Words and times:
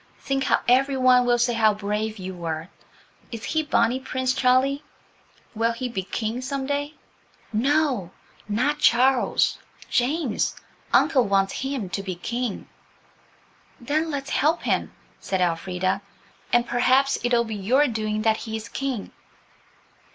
Think 0.17 0.45
how 0.45 0.61
every 0.67 0.97
one 0.97 1.27
will 1.27 1.37
say 1.37 1.53
how 1.53 1.75
brave 1.75 2.17
you 2.17 2.33
were. 2.33 2.69
Is 3.31 3.43
he 3.43 3.61
Bonnie 3.61 3.99
Prince 3.99 4.33
Charlie? 4.33 4.81
Will 5.53 5.73
he 5.73 5.87
be 5.89 6.01
King 6.01 6.41
some 6.41 6.65
day?" 6.65 6.95
"No, 7.53 8.09
not 8.49 8.79
Charles–James; 8.79 10.55
uncle 10.91 11.25
wants 11.27 11.53
him 11.61 11.87
to 11.91 12.01
be 12.01 12.15
King." 12.15 12.67
"Then 13.79 14.09
let's 14.09 14.31
help 14.31 14.63
him," 14.63 14.91
said 15.19 15.39
Elfrida, 15.39 16.01
"and 16.51 16.65
perhaps 16.65 17.19
it'll 17.23 17.43
be 17.43 17.53
your 17.55 17.87
doing 17.87 18.23
that 18.23 18.37
he 18.37 18.55
is 18.55 18.69
King." 18.69 19.11